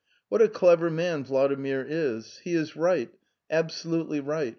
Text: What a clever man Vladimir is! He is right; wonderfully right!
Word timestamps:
What 0.29 0.41
a 0.41 0.49
clever 0.49 0.89
man 0.89 1.23
Vladimir 1.25 1.85
is! 1.87 2.39
He 2.39 2.55
is 2.55 2.75
right; 2.75 3.11
wonderfully 3.51 4.19
right! 4.19 4.49